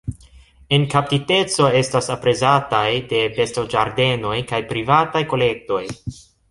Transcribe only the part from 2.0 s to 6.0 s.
aprezataj de bestoĝardenoj kaj privataj kolektoj.